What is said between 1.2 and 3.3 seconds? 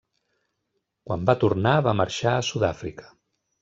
va tornar va marxar a Sud-àfrica.